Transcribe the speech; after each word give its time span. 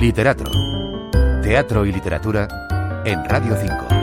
Literato. 0.00 0.50
Teatro 1.42 1.86
y 1.86 1.92
literatura 1.92 3.02
en 3.04 3.24
Radio 3.24 3.56
5. 3.56 3.93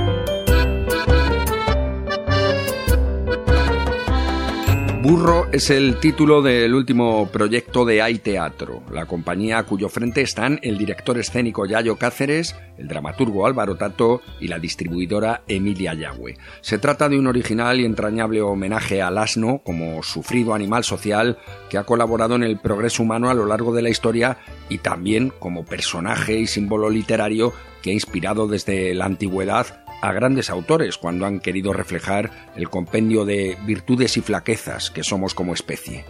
Burro 5.01 5.47
es 5.51 5.71
el 5.71 5.99
título 5.99 6.43
del 6.43 6.75
último 6.75 7.27
proyecto 7.31 7.85
de 7.85 8.03
Hay 8.03 8.19
Teatro, 8.19 8.83
la 8.91 9.07
compañía 9.07 9.57
a 9.57 9.63
cuyo 9.63 9.89
frente 9.89 10.21
están 10.21 10.59
el 10.61 10.77
director 10.77 11.17
escénico 11.17 11.65
Yayo 11.65 11.95
Cáceres, 11.95 12.55
el 12.77 12.87
dramaturgo 12.87 13.47
Álvaro 13.47 13.75
Tato 13.77 14.21
y 14.39 14.47
la 14.47 14.59
distribuidora 14.59 15.41
Emilia 15.47 15.95
Yagüe. 15.95 16.37
Se 16.61 16.77
trata 16.77 17.09
de 17.09 17.17
un 17.17 17.25
original 17.25 17.79
y 17.79 17.85
entrañable 17.85 18.43
homenaje 18.43 19.01
al 19.01 19.17
asno 19.17 19.63
como 19.65 20.03
sufrido 20.03 20.53
animal 20.53 20.83
social 20.83 21.39
que 21.71 21.79
ha 21.79 21.83
colaborado 21.83 22.35
en 22.35 22.43
el 22.43 22.59
progreso 22.59 23.01
humano 23.01 23.31
a 23.31 23.33
lo 23.33 23.47
largo 23.47 23.73
de 23.73 23.81
la 23.81 23.89
historia 23.89 24.37
y 24.69 24.77
también 24.77 25.33
como 25.39 25.65
personaje 25.65 26.37
y 26.37 26.45
símbolo 26.45 26.91
literario 26.91 27.53
que 27.81 27.89
ha 27.89 27.93
inspirado 27.93 28.47
desde 28.47 28.93
la 28.93 29.05
antigüedad 29.05 29.81
a 30.01 30.11
grandes 30.11 30.49
autores 30.49 30.97
cuando 30.97 31.25
han 31.25 31.39
querido 31.39 31.73
reflejar 31.73 32.51
el 32.55 32.69
compendio 32.69 33.25
de 33.25 33.57
virtudes 33.65 34.17
y 34.17 34.21
flaquezas 34.21 34.91
que 34.91 35.03
somos 35.03 35.33
como 35.33 35.53
especie. 35.53 36.05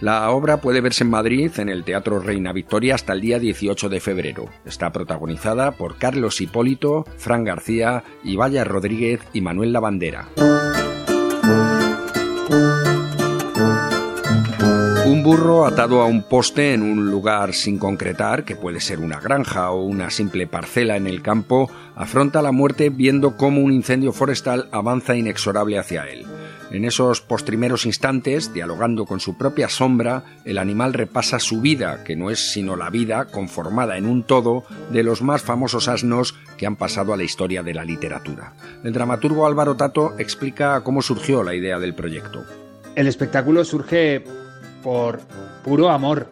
La 0.00 0.30
obra 0.30 0.62
puede 0.62 0.80
verse 0.80 1.04
en 1.04 1.10
Madrid 1.10 1.50
en 1.58 1.68
el 1.68 1.84
Teatro 1.84 2.20
Reina 2.20 2.52
Victoria 2.52 2.94
hasta 2.94 3.12
el 3.12 3.20
día 3.20 3.38
18 3.38 3.88
de 3.90 4.00
febrero. 4.00 4.48
Está 4.64 4.92
protagonizada 4.92 5.72
por 5.72 5.98
Carlos 5.98 6.40
Hipólito, 6.40 7.04
Fran 7.18 7.44
García, 7.44 8.04
Ibaya 8.24 8.64
Rodríguez 8.64 9.20
y 9.34 9.42
Manuel 9.42 9.72
Lavandera. 9.72 10.28
Un 15.20 15.24
burro 15.24 15.66
atado 15.66 16.00
a 16.00 16.06
un 16.06 16.22
poste 16.22 16.72
en 16.72 16.80
un 16.80 17.10
lugar 17.10 17.52
sin 17.52 17.76
concretar, 17.76 18.42
que 18.42 18.56
puede 18.56 18.80
ser 18.80 19.00
una 19.00 19.20
granja 19.20 19.70
o 19.70 19.84
una 19.84 20.08
simple 20.08 20.46
parcela 20.46 20.96
en 20.96 21.06
el 21.06 21.20
campo, 21.20 21.70
afronta 21.94 22.40
la 22.40 22.52
muerte 22.52 22.88
viendo 22.88 23.36
cómo 23.36 23.60
un 23.60 23.70
incendio 23.70 24.12
forestal 24.12 24.70
avanza 24.72 25.16
inexorable 25.16 25.78
hacia 25.78 26.04
él. 26.04 26.24
En 26.70 26.86
esos 26.86 27.20
postrimeros 27.20 27.84
instantes, 27.84 28.54
dialogando 28.54 29.04
con 29.04 29.20
su 29.20 29.36
propia 29.36 29.68
sombra, 29.68 30.24
el 30.46 30.56
animal 30.56 30.94
repasa 30.94 31.38
su 31.38 31.60
vida, 31.60 32.02
que 32.02 32.16
no 32.16 32.30
es 32.30 32.50
sino 32.50 32.74
la 32.74 32.88
vida 32.88 33.26
conformada 33.26 33.98
en 33.98 34.06
un 34.06 34.22
todo 34.22 34.64
de 34.90 35.02
los 35.02 35.20
más 35.20 35.42
famosos 35.42 35.86
asnos 35.88 36.34
que 36.56 36.64
han 36.64 36.76
pasado 36.76 37.12
a 37.12 37.18
la 37.18 37.24
historia 37.24 37.62
de 37.62 37.74
la 37.74 37.84
literatura. 37.84 38.54
El 38.82 38.94
dramaturgo 38.94 39.46
Álvaro 39.46 39.76
Tato 39.76 40.14
explica 40.18 40.82
cómo 40.82 41.02
surgió 41.02 41.42
la 41.42 41.54
idea 41.54 41.78
del 41.78 41.94
proyecto. 41.94 42.42
El 42.96 43.06
espectáculo 43.06 43.64
surge 43.64 44.24
por 44.82 45.20
puro 45.64 45.90
amor 45.90 46.30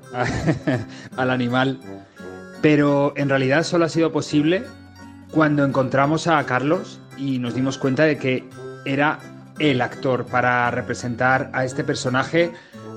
al 1.17 1.31
animal. 1.31 1.79
Pero 2.61 3.13
en 3.17 3.29
realidad 3.29 3.63
solo 3.63 3.85
ha 3.85 3.89
sido 3.89 4.13
posible 4.13 4.65
cuando 5.31 5.65
encontramos 5.65 6.27
a 6.27 6.45
Carlos 6.45 7.01
y 7.17 7.39
nos 7.39 7.55
dimos 7.55 7.79
cuenta 7.79 8.05
de 8.05 8.19
que 8.19 8.49
era 8.85 9.19
el 9.59 9.81
actor 9.81 10.27
para 10.27 10.71
representar 10.71 11.51
a 11.53 11.65
este 11.65 11.85
personaje 11.85 12.53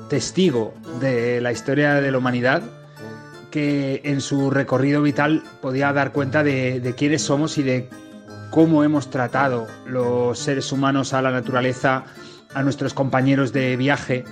testigo 0.10 0.74
de 1.00 1.42
la 1.42 1.52
historia 1.52 1.96
de 1.96 2.12
la 2.12 2.18
humanidad 2.18 2.62
que 3.50 4.02
en 4.06 4.22
su 4.22 4.50
recorrido 4.50 5.02
vital 5.02 5.44
podía 5.62 5.92
dar 5.92 6.12
cuenta 6.12 6.44
de, 6.44 6.80
de 6.80 6.96
quiénes 6.96 7.22
somos 7.22 7.58
y 7.58 7.64
de 7.64 7.90
cómo 8.50 8.84
hemos 8.84 9.10
tratado 9.10 9.68
los 9.86 10.40
seres 10.40 10.72
humanos 10.72 11.14
a 11.14 11.22
la 11.22 11.32
naturaleza, 11.32 12.06
a 12.54 12.64
nuestros 12.64 12.94
compañeros 12.94 13.52
de 13.54 13.76
viaje 13.76 14.26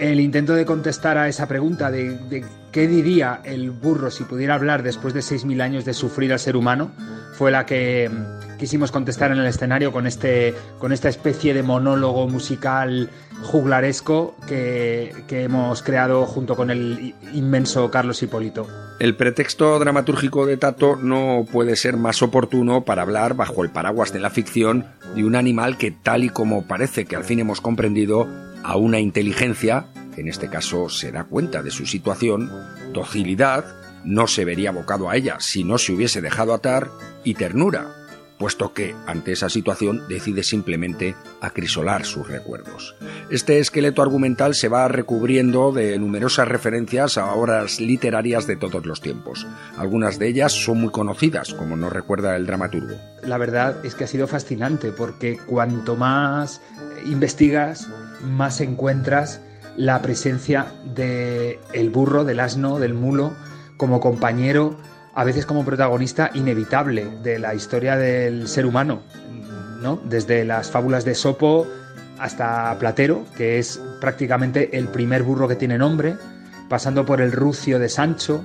el 0.00 0.20
intento 0.20 0.54
de 0.54 0.64
contestar 0.64 1.18
a 1.18 1.28
esa 1.28 1.46
pregunta 1.46 1.90
de, 1.90 2.44
qué 2.72 2.88
diría 2.88 3.40
el 3.44 3.70
burro 3.70 4.10
si 4.10 4.24
pudiera 4.24 4.54
hablar 4.54 4.82
después 4.82 5.14
de 5.14 5.20
6.000 5.20 5.60
años 5.60 5.84
de 5.84 5.94
sufrir 5.94 6.32
al 6.32 6.38
ser 6.38 6.56
humano 6.56 6.90
fue 7.34 7.50
la 7.50 7.66
que 7.66 8.10
mm, 8.10 8.58
quisimos 8.58 8.90
contestar 8.90 9.30
en 9.30 9.38
el 9.38 9.46
escenario 9.46 9.92
con, 9.92 10.06
este, 10.06 10.54
con 10.78 10.92
esta 10.92 11.08
especie 11.08 11.54
de 11.54 11.62
monólogo 11.62 12.28
musical 12.28 13.10
juglaresco 13.42 14.36
que, 14.46 15.14
que 15.26 15.44
hemos 15.44 15.82
creado 15.82 16.26
junto 16.26 16.56
con 16.56 16.70
el 16.70 17.14
inmenso 17.32 17.90
Carlos 17.90 18.22
Hipólito. 18.22 18.66
El 18.98 19.16
pretexto 19.16 19.78
dramatúrgico 19.78 20.44
de 20.44 20.58
Tato 20.58 20.96
no 20.96 21.46
puede 21.50 21.76
ser 21.76 21.96
más 21.96 22.22
oportuno 22.22 22.84
para 22.84 23.02
hablar 23.02 23.34
bajo 23.34 23.64
el 23.64 23.70
paraguas 23.70 24.12
de 24.12 24.20
la 24.20 24.28
ficción 24.28 24.86
de 25.14 25.24
un 25.24 25.36
animal 25.36 25.78
que 25.78 25.90
tal 25.90 26.24
y 26.24 26.28
como 26.28 26.66
parece 26.66 27.06
que 27.06 27.16
al 27.16 27.24
fin 27.24 27.38
hemos 27.40 27.62
comprendido 27.62 28.28
a 28.62 28.76
una 28.76 29.00
inteligencia, 29.00 29.86
en 30.16 30.28
este 30.28 30.48
caso 30.48 30.88
se 30.88 31.12
da 31.12 31.24
cuenta 31.24 31.62
de 31.62 31.70
su 31.70 31.86
situación, 31.86 32.50
docilidad, 32.92 33.64
no 34.04 34.26
se 34.26 34.44
vería 34.44 34.70
abocado 34.70 35.10
a 35.10 35.16
ella 35.16 35.36
si 35.40 35.64
no 35.64 35.78
se 35.78 35.92
hubiese 35.92 36.20
dejado 36.20 36.54
atar, 36.54 36.88
y 37.22 37.34
ternura, 37.34 38.00
puesto 38.40 38.72
que, 38.72 38.96
ante 39.06 39.32
esa 39.32 39.50
situación, 39.50 40.08
decide 40.08 40.42
simplemente 40.42 41.14
acrisolar 41.42 42.06
sus 42.06 42.26
recuerdos. 42.26 42.96
Este 43.28 43.58
esqueleto 43.58 44.00
argumental 44.00 44.54
se 44.54 44.68
va 44.68 44.88
recubriendo 44.88 45.72
de 45.72 45.98
numerosas 45.98 46.48
referencias 46.48 47.18
a 47.18 47.34
obras 47.34 47.80
literarias 47.80 48.46
de 48.46 48.56
todos 48.56 48.86
los 48.86 49.02
tiempos. 49.02 49.46
Algunas 49.76 50.18
de 50.18 50.28
ellas 50.28 50.52
son 50.52 50.80
muy 50.80 50.90
conocidas, 50.90 51.52
como 51.52 51.76
nos 51.76 51.92
recuerda 51.92 52.34
el 52.34 52.46
dramaturgo. 52.46 52.96
La 53.22 53.36
verdad 53.36 53.84
es 53.84 53.94
que 53.94 54.04
ha 54.04 54.08
sido 54.08 54.26
fascinante, 54.26 54.90
porque 54.90 55.36
cuanto 55.46 55.96
más 55.96 56.62
investigas, 57.04 57.88
más 58.22 58.62
encuentras 58.62 59.42
la 59.76 60.02
presencia 60.02 60.66
del 60.84 61.58
el 61.72 61.90
burro, 61.90 62.24
del 62.24 62.40
asno, 62.40 62.78
del 62.78 62.94
mulo, 62.94 63.32
como 63.76 64.00
compañero, 64.00 64.76
a 65.14 65.24
veces 65.24 65.46
como 65.46 65.64
protagonista 65.64 66.30
inevitable 66.34 67.08
de 67.22 67.38
la 67.38 67.54
historia 67.54 67.96
del 67.96 68.48
ser 68.48 68.66
humano, 68.66 69.02
¿no? 69.82 70.00
Desde 70.04 70.44
las 70.44 70.70
fábulas 70.70 71.04
de 71.04 71.14
Sopo 71.14 71.66
hasta 72.18 72.78
Platero, 72.78 73.24
que 73.36 73.58
es 73.58 73.80
prácticamente 74.00 74.76
el 74.76 74.88
primer 74.88 75.22
burro 75.22 75.48
que 75.48 75.56
tiene 75.56 75.78
nombre, 75.78 76.16
pasando 76.68 77.04
por 77.04 77.20
el 77.20 77.32
rucio 77.32 77.78
de 77.78 77.88
Sancho, 77.88 78.44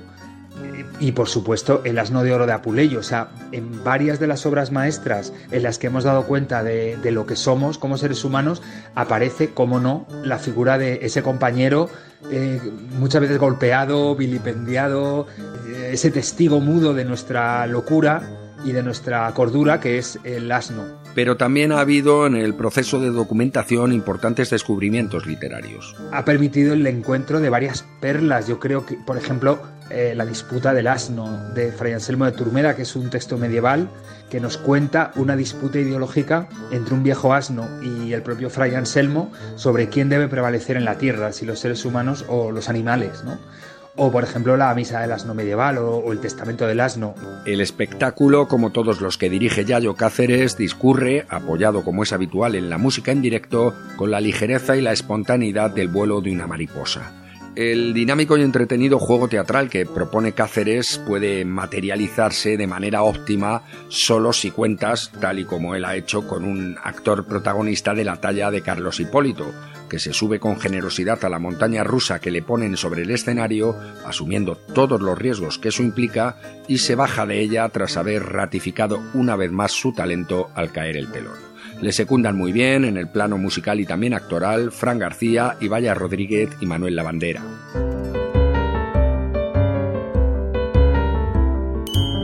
y 0.98 1.12
por 1.12 1.28
supuesto 1.28 1.82
el 1.84 1.98
asno 1.98 2.22
de 2.22 2.32
oro 2.32 2.46
de 2.46 2.52
Apuleyo. 2.52 3.00
O 3.00 3.02
sea, 3.02 3.28
en 3.52 3.84
varias 3.84 4.18
de 4.18 4.26
las 4.26 4.46
obras 4.46 4.72
maestras 4.72 5.32
en 5.50 5.62
las 5.62 5.78
que 5.78 5.88
hemos 5.88 6.04
dado 6.04 6.26
cuenta 6.26 6.62
de, 6.62 6.98
lo 7.10 7.26
que 7.26 7.36
somos 7.36 7.78
como 7.78 7.98
seres 7.98 8.24
humanos, 8.24 8.62
aparece, 8.94 9.50
como 9.50 9.80
no, 9.80 10.06
la 10.24 10.38
figura 10.38 10.78
de 10.78 11.00
ese 11.02 11.22
compañero 11.22 11.88
eh, 12.30 12.60
muchas 12.98 13.20
veces 13.20 13.38
golpeado, 13.38 14.16
vilipendiado, 14.16 15.26
eh, 15.68 15.90
ese 15.92 16.10
testigo 16.10 16.60
mudo 16.60 16.94
de 16.94 17.04
nuestra 17.04 17.66
locura 17.66 18.22
y 18.64 18.72
de 18.72 18.82
nuestra 18.82 19.30
cordura 19.32 19.80
que 19.80 19.98
es 19.98 20.18
el 20.24 20.50
asno. 20.50 20.84
Pero 21.14 21.36
también 21.36 21.72
ha 21.72 21.80
habido 21.80 22.26
en 22.26 22.34
el 22.34 22.54
proceso 22.54 23.00
de 23.00 23.10
documentación 23.10 23.92
importantes 23.92 24.50
descubrimientos 24.50 25.26
literarios. 25.26 25.94
Ha 26.12 26.24
permitido 26.24 26.74
el 26.74 26.86
encuentro 26.86 27.40
de 27.40 27.48
varias 27.48 27.86
perlas. 28.00 28.48
Yo 28.48 28.58
creo 28.58 28.84
que, 28.84 28.96
por 29.06 29.16
ejemplo, 29.16 29.60
eh, 29.90 30.14
La 30.16 30.24
disputa 30.24 30.72
del 30.72 30.86
asno 30.86 31.50
de 31.54 31.72
Fray 31.72 31.92
Anselmo 31.92 32.24
de 32.24 32.32
Turmeda, 32.32 32.74
que 32.76 32.82
es 32.82 32.96
un 32.96 33.10
texto 33.10 33.38
medieval 33.38 33.88
que 34.30 34.40
nos 34.40 34.58
cuenta 34.58 35.12
una 35.16 35.36
disputa 35.36 35.78
ideológica 35.78 36.48
entre 36.70 36.94
un 36.94 37.02
viejo 37.02 37.32
asno 37.32 37.68
y 37.82 38.12
el 38.12 38.22
propio 38.22 38.50
Fray 38.50 38.74
Anselmo 38.74 39.30
sobre 39.54 39.88
quién 39.88 40.08
debe 40.08 40.28
prevalecer 40.28 40.76
en 40.76 40.84
la 40.84 40.98
tierra, 40.98 41.32
si 41.32 41.46
los 41.46 41.60
seres 41.60 41.84
humanos 41.84 42.24
o 42.28 42.50
los 42.50 42.68
animales, 42.68 43.22
¿no? 43.24 43.38
O, 43.98 44.12
por 44.12 44.24
ejemplo, 44.24 44.58
la 44.58 44.74
Misa 44.74 45.00
del 45.00 45.12
Asno 45.12 45.32
medieval 45.32 45.78
o, 45.78 46.12
el 46.12 46.20
Testamento 46.20 46.66
del 46.66 46.80
Asno. 46.80 47.14
El 47.46 47.62
espectáculo, 47.62 48.46
como 48.46 48.70
todos 48.70 49.00
los 49.00 49.16
que 49.16 49.30
dirige 49.30 49.64
Yayo 49.64 49.94
Cáceres, 49.94 50.58
discurre, 50.58 51.24
apoyado 51.30 51.82
como 51.82 52.02
es 52.02 52.12
habitual 52.12 52.56
en 52.56 52.68
la 52.68 52.76
música 52.76 53.10
en 53.10 53.22
directo, 53.22 53.74
con 53.96 54.10
la 54.10 54.20
ligereza 54.20 54.76
y 54.76 54.82
la 54.82 54.92
espontaneidad 54.92 55.70
del 55.70 55.88
vuelo 55.88 56.20
de 56.20 56.32
una 56.32 56.46
mariposa. 56.46 57.25
El 57.56 57.94
dinámico 57.94 58.36
y 58.36 58.42
entretenido 58.42 58.98
juego 58.98 59.28
teatral 59.28 59.70
que 59.70 59.86
propone 59.86 60.32
Cáceres 60.32 60.98
puede 60.98 61.46
materializarse 61.46 62.58
de 62.58 62.66
manera 62.66 63.02
óptima 63.02 63.62
solo 63.88 64.34
si 64.34 64.50
cuentas, 64.50 65.10
tal 65.22 65.38
y 65.38 65.46
como 65.46 65.74
él 65.74 65.86
ha 65.86 65.96
hecho, 65.96 66.28
con 66.28 66.44
un 66.44 66.76
actor 66.84 67.24
protagonista 67.24 67.94
de 67.94 68.04
la 68.04 68.20
talla 68.20 68.50
de 68.50 68.60
Carlos 68.60 69.00
Hipólito, 69.00 69.54
que 69.88 69.98
se 69.98 70.12
sube 70.12 70.38
con 70.38 70.60
generosidad 70.60 71.24
a 71.24 71.30
la 71.30 71.38
montaña 71.38 71.82
rusa 71.82 72.20
que 72.20 72.30
le 72.30 72.42
ponen 72.42 72.76
sobre 72.76 73.04
el 73.04 73.10
escenario, 73.10 73.74
asumiendo 74.04 74.56
todos 74.56 75.00
los 75.00 75.16
riesgos 75.16 75.58
que 75.58 75.68
eso 75.70 75.82
implica, 75.82 76.36
y 76.68 76.76
se 76.76 76.94
baja 76.94 77.24
de 77.24 77.40
ella 77.40 77.66
tras 77.70 77.96
haber 77.96 78.22
ratificado 78.22 79.02
una 79.14 79.34
vez 79.34 79.50
más 79.50 79.72
su 79.72 79.94
talento 79.94 80.50
al 80.54 80.72
caer 80.72 80.98
el 80.98 81.10
telón. 81.10 81.55
Le 81.80 81.92
secundan 81.92 82.36
muy 82.36 82.52
bien 82.52 82.84
en 82.84 82.96
el 82.96 83.08
plano 83.08 83.36
musical 83.38 83.80
y 83.80 83.86
también 83.86 84.14
actoral 84.14 84.72
Fran 84.72 84.98
García, 84.98 85.56
Ibaya 85.60 85.94
Rodríguez 85.94 86.50
y 86.60 86.66
Manuel 86.66 86.96
Lavandera. 86.96 87.42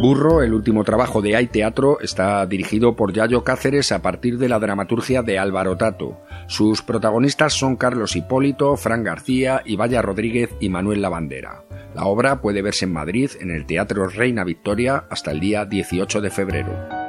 Burro, 0.02 0.42
el 0.42 0.52
último 0.52 0.82
trabajo 0.82 1.22
de 1.22 1.36
Hay 1.36 1.46
Teatro, 1.46 2.00
está 2.00 2.44
dirigido 2.46 2.96
por 2.96 3.12
Yayo 3.12 3.44
Cáceres 3.44 3.92
a 3.92 4.02
partir 4.02 4.36
de 4.36 4.48
la 4.48 4.58
dramaturgia 4.58 5.22
de 5.22 5.38
Álvaro 5.38 5.76
Tato. 5.76 6.18
Sus 6.48 6.82
protagonistas 6.82 7.52
son 7.52 7.76
Carlos 7.76 8.16
Hipólito, 8.16 8.76
Fran 8.76 9.04
García, 9.04 9.62
Ibaya 9.64 10.02
Rodríguez 10.02 10.50
y 10.58 10.70
Manuel 10.70 11.02
Lavandera. 11.02 11.62
La 11.94 12.06
obra 12.06 12.40
puede 12.40 12.62
verse 12.62 12.86
en 12.86 12.92
Madrid 12.94 13.30
en 13.40 13.52
el 13.52 13.64
Teatro 13.64 14.08
Reina 14.08 14.42
Victoria 14.42 15.04
hasta 15.08 15.30
el 15.30 15.38
día 15.38 15.66
18 15.66 16.20
de 16.20 16.30
febrero. 16.30 17.01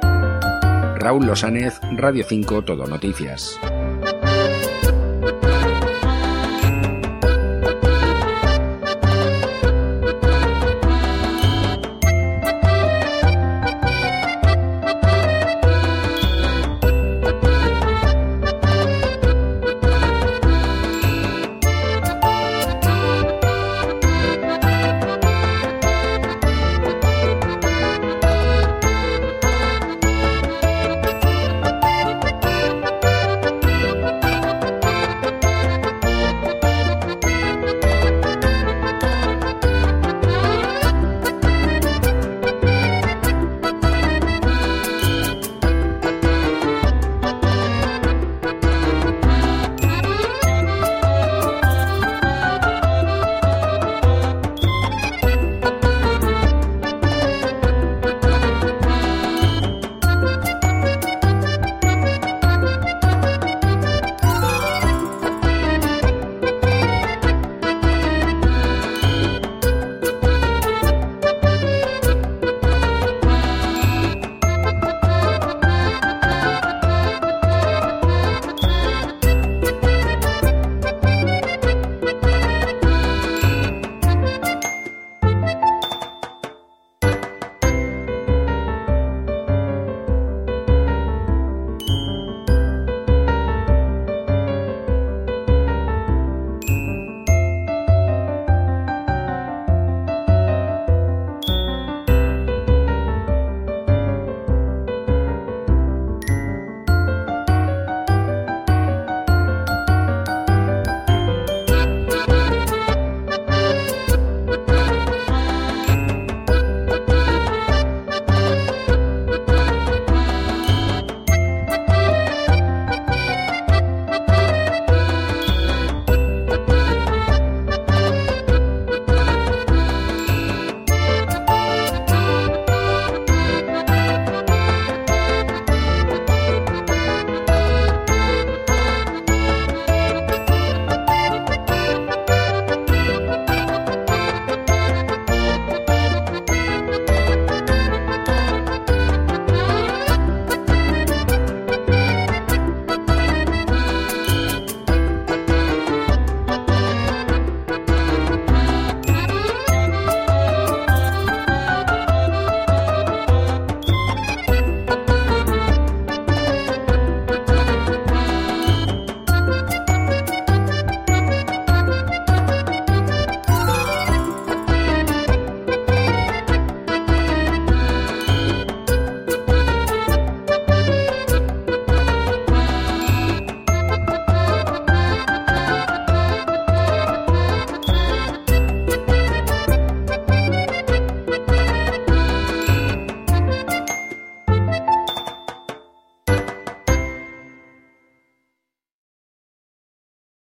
Raúl 1.04 1.26
Losánez, 1.26 1.82
Radio 1.98 2.24
5 2.26 2.62
Todo 2.62 2.86
Noticias. 2.86 3.60